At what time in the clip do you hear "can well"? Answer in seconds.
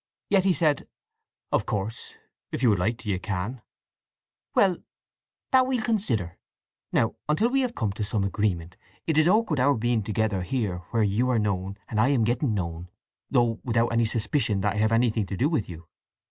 3.19-4.77